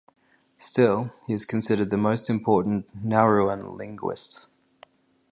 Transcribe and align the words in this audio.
Still, 0.57 1.13
he 1.27 1.33
is 1.33 1.45
considered 1.45 1.91
the 1.91 1.95
most 1.95 2.27
important 2.27 2.87
Nauruan 3.07 3.77
linguist. 3.77 4.47